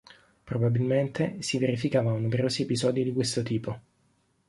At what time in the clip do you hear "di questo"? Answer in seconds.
3.03-3.43